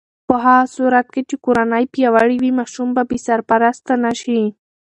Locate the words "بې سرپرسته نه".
3.09-4.11